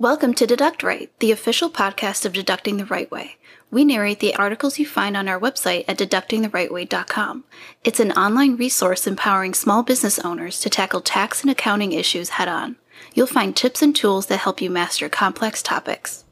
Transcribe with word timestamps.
Welcome 0.00 0.34
to 0.34 0.46
Deduct 0.46 0.82
Right, 0.82 1.08
the 1.20 1.30
official 1.30 1.70
podcast 1.70 2.26
of 2.26 2.32
Deducting 2.32 2.78
the 2.78 2.84
Right 2.84 3.08
Way. 3.12 3.36
We 3.70 3.84
narrate 3.84 4.18
the 4.18 4.34
articles 4.34 4.76
you 4.76 4.86
find 4.86 5.16
on 5.16 5.28
our 5.28 5.38
website 5.38 5.84
at 5.86 5.98
deductingtherightway.com. 5.98 7.44
It's 7.84 8.00
an 8.00 8.10
online 8.10 8.56
resource 8.56 9.06
empowering 9.06 9.54
small 9.54 9.84
business 9.84 10.18
owners 10.18 10.58
to 10.62 10.68
tackle 10.68 11.00
tax 11.00 11.42
and 11.42 11.50
accounting 11.50 11.92
issues 11.92 12.30
head 12.30 12.48
on. 12.48 12.74
You'll 13.14 13.28
find 13.28 13.54
tips 13.54 13.82
and 13.82 13.94
tools 13.94 14.26
that 14.26 14.38
help 14.38 14.60
you 14.60 14.68
master 14.68 15.08
complex 15.08 15.62
topics. 15.62 16.24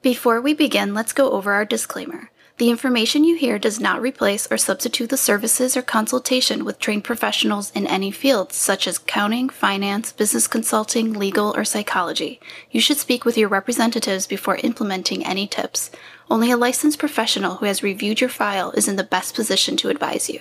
Before 0.00 0.40
we 0.40 0.54
begin, 0.54 0.94
let's 0.94 1.12
go 1.12 1.32
over 1.32 1.52
our 1.52 1.66
disclaimer. 1.66 2.30
The 2.58 2.70
information 2.70 3.24
you 3.24 3.34
hear 3.34 3.58
does 3.58 3.80
not 3.80 4.00
replace 4.00 4.46
or 4.48 4.56
substitute 4.56 5.10
the 5.10 5.16
services 5.16 5.76
or 5.76 5.82
consultation 5.82 6.64
with 6.64 6.78
trained 6.78 7.02
professionals 7.02 7.72
in 7.72 7.84
any 7.88 8.12
fields 8.12 8.54
such 8.54 8.86
as 8.86 8.98
accounting, 8.98 9.48
finance, 9.48 10.12
business 10.12 10.46
consulting, 10.46 11.14
legal, 11.14 11.52
or 11.56 11.64
psychology. 11.64 12.38
You 12.70 12.80
should 12.80 12.98
speak 12.98 13.24
with 13.24 13.36
your 13.36 13.48
representatives 13.48 14.28
before 14.28 14.58
implementing 14.62 15.26
any 15.26 15.48
tips. 15.48 15.90
Only 16.30 16.52
a 16.52 16.56
licensed 16.56 17.00
professional 17.00 17.56
who 17.56 17.66
has 17.66 17.82
reviewed 17.82 18.20
your 18.20 18.30
file 18.30 18.70
is 18.70 18.86
in 18.86 18.94
the 18.94 19.02
best 19.02 19.34
position 19.34 19.76
to 19.78 19.88
advise 19.88 20.30
you. 20.30 20.40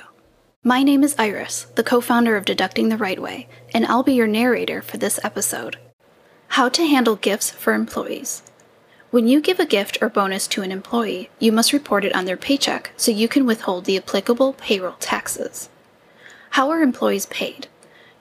My 0.64 0.84
name 0.84 1.04
is 1.04 1.16
Iris, 1.18 1.64
the 1.76 1.84
co 1.84 2.00
founder 2.00 2.38
of 2.38 2.46
Deducting 2.46 2.90
the 2.90 2.98
Right 2.98 3.20
Way, 3.20 3.48
and 3.74 3.88
I'll 3.88 4.04
be 4.04 4.14
your 4.14 4.28
narrator 4.28 4.84
for 4.84 4.98
this 4.98 5.20
episode. 5.24 5.78
How 6.50 6.70
to 6.70 6.86
handle 6.86 7.16
gifts 7.16 7.50
for 7.50 7.74
employees. 7.74 8.44
When 9.14 9.28
you 9.28 9.42
give 9.42 9.60
a 9.60 9.68
gift 9.68 10.00
or 10.02 10.10
bonus 10.10 10.48
to 10.48 10.64
an 10.64 10.72
employee, 10.72 11.30
you 11.38 11.52
must 11.52 11.72
report 11.72 12.04
it 12.04 12.16
on 12.16 12.26
their 12.26 12.36
paycheck 12.36 12.90
so 12.98 13.12
you 13.12 13.28
can 13.28 13.46
withhold 13.46 13.86
the 13.86 13.96
applicable 13.96 14.54
payroll 14.54 14.96
taxes. 15.00 15.70
How 16.50 16.72
are 16.72 16.82
employees 16.82 17.28
paid? 17.28 17.68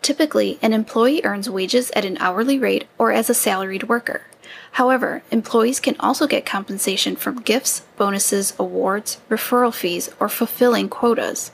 Typically, 0.03 0.59
an 0.61 0.75
employee 0.75 1.23
earns 1.25 1.49
wages 1.49 1.91
at 1.97 2.05
an 2.05 2.19
hourly 2.21 2.59
rate 2.59 2.87
or 2.99 3.11
as 3.11 3.31
a 3.31 3.35
salaried 3.35 3.85
worker. 3.85 4.25
However, 4.73 5.23
employees 5.31 5.81
can 5.81 5.97
also 5.99 6.27
get 6.27 6.45
compensation 6.45 7.17
from 7.17 7.41
gifts, 7.41 7.87
bonuses, 7.97 8.53
awards, 8.59 9.19
referral 9.31 9.73
fees, 9.73 10.11
or 10.21 10.29
fulfilling 10.29 10.91
quotas. 10.91 11.53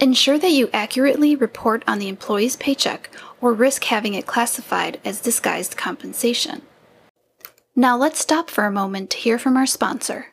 Ensure 0.00 0.38
that 0.38 0.52
you 0.52 0.70
accurately 0.72 1.34
report 1.34 1.82
on 1.88 1.98
the 1.98 2.08
employee's 2.08 2.54
paycheck 2.54 3.10
or 3.40 3.52
risk 3.52 3.82
having 3.82 4.14
it 4.14 4.28
classified 4.28 5.00
as 5.04 5.20
disguised 5.20 5.76
compensation. 5.76 6.62
Now 7.74 7.96
let's 7.96 8.20
stop 8.20 8.50
for 8.50 8.64
a 8.64 8.70
moment 8.70 9.08
to 9.10 9.16
hear 9.16 9.38
from 9.38 9.56
our 9.56 9.64
sponsor. 9.64 10.26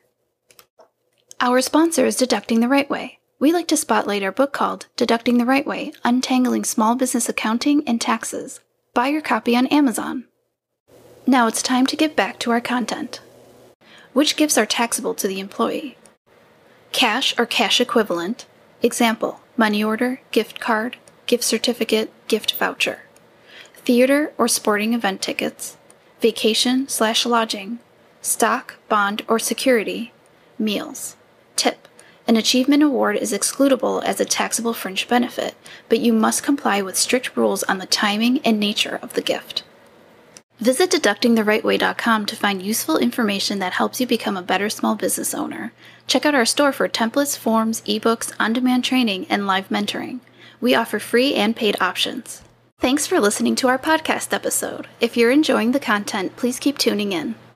Our 1.40 1.62
sponsor 1.62 2.06
is 2.06 2.18
Deducting 2.18 2.60
the 2.60 2.68
Right 2.68 2.90
Way. 2.90 3.20
We 3.40 3.54
like 3.54 3.70
to 3.70 3.78
spotlight 3.78 4.24
our 4.24 4.32
book 4.34 4.52
called 4.52 4.88
Deducting 4.98 5.38
the 5.38 5.46
Right 5.46 5.66
Way 5.66 5.94
Untangling 6.04 6.66
Small 6.66 6.96
Business 6.96 7.30
Accounting 7.30 7.88
and 7.88 8.02
Taxes. 8.02 8.60
Buy 8.94 9.08
your 9.08 9.22
copy 9.22 9.56
on 9.56 9.68
Amazon. 9.68 10.26
Now 11.26 11.48
it's 11.48 11.62
time 11.62 11.86
to 11.86 11.96
get 11.96 12.14
back 12.14 12.40
to 12.40 12.52
our 12.52 12.60
content. 12.60 13.22
Which 14.12 14.36
gifts 14.36 14.58
are 14.58 14.66
taxable 14.66 15.14
to 15.14 15.28
the 15.30 15.40
employee? 15.40 15.98
Cash 16.92 17.34
or 17.40 17.46
cash 17.46 17.80
equivalent. 17.80 18.48
Example 18.82 19.40
money 19.56 19.82
order, 19.82 20.20
gift 20.32 20.60
card, 20.60 20.98
gift 21.26 21.46
certificate, 21.46 22.12
gift 22.28 22.52
voucher. 22.56 23.04
Theater 23.76 24.34
or 24.38 24.50
sporting 24.50 24.94
event 24.94 25.22
tickets 25.22 25.78
vacation 26.20 26.88
slash 26.88 27.26
lodging, 27.26 27.80
stock, 28.22 28.76
bond, 28.90 29.24
or 29.28 29.40
security, 29.40 30.12
meals. 30.58 31.16
Tip 31.56 31.88
An 32.28 32.36
achievement 32.36 32.84
award 32.84 33.16
is 33.16 33.32
excludable 33.32 34.04
as 34.04 34.20
a 34.20 34.26
taxable 34.26 34.74
fringe 34.74 35.08
benefit, 35.08 35.56
but 35.88 36.00
you 36.00 36.14
must 36.14 36.44
comply 36.44 36.82
with 36.82 36.98
strict 36.98 37.36
rules 37.38 37.64
on 37.64 37.78
the 37.78 37.86
timing 37.86 38.40
and 38.40 38.60
nature 38.60 39.00
of 39.02 39.14
the 39.14 39.22
gift. 39.22 39.64
Visit 40.60 40.92
deductingtherightway.com 40.92 42.26
to 42.26 42.36
find 42.36 42.62
useful 42.62 42.98
information 42.98 43.60
that 43.60 43.74
helps 43.74 44.02
you 44.02 44.06
become 44.06 44.36
a 44.36 44.42
better 44.42 44.70
small 44.70 44.96
business 44.96 45.34
owner. 45.34 45.72
Check 46.06 46.26
out 46.26 46.36
our 46.36 46.46
store 46.46 46.74
for 46.74 46.90
templates, 46.90 47.38
forms, 47.38 47.80
ebooks, 47.84 48.34
on 48.38 48.52
demand 48.52 48.84
training, 48.84 49.26
and 49.30 49.48
live 49.48 49.70
mentoring. 49.70 50.20
We 50.60 50.76
offer 50.76 51.00
free 51.00 51.34
and 51.34 51.56
paid 51.56 51.78
options. 51.80 52.42
Thanks 52.80 53.06
for 53.06 53.20
listening 53.20 53.56
to 53.56 53.68
our 53.68 53.78
podcast 53.78 54.32
episode. 54.32 54.88
If 55.02 55.18
you're 55.18 55.32
enjoying 55.32 55.74
the 55.74 55.82
content, 55.82 56.38
please 56.38 56.60
keep 56.60 56.78
tuning 56.78 57.12
in. 57.12 57.36